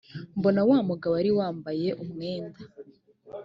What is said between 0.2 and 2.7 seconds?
mbona wa mugabo wari wambaye umwenda